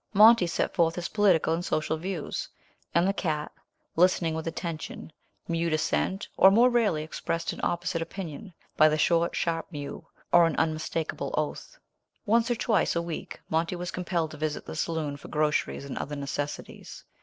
Monty 0.15 0.47
set 0.47 0.73
forth 0.73 0.95
his 0.95 1.09
political 1.09 1.53
and 1.53 1.63
social 1.63 1.95
views, 1.95 2.49
and 2.95 3.07
the 3.07 3.13
cat, 3.13 3.51
listening 3.95 4.33
with 4.33 4.47
attention, 4.47 5.13
mewed 5.47 5.73
assent, 5.73 6.27
or 6.37 6.49
more 6.49 6.71
rarely 6.71 7.03
expressed 7.03 7.53
an 7.53 7.59
opposite 7.61 8.01
opinion 8.01 8.51
by 8.75 8.89
the 8.89 8.97
short, 8.97 9.35
sharp 9.35 9.67
mew, 9.71 10.07
or 10.31 10.47
an 10.47 10.55
unmistakable 10.55 11.35
oath. 11.37 11.77
Once 12.25 12.49
or 12.49 12.55
twice 12.55 12.95
a 12.95 12.99
week 13.03 13.41
Monty 13.47 13.75
was 13.75 13.91
compelled 13.91 14.31
to 14.31 14.37
visit 14.37 14.65
the 14.65 14.75
saloon 14.75 15.17
for 15.17 15.27
groceries 15.27 15.85
and 15.85 15.99
other 15.99 16.15
necessities. 16.15 17.03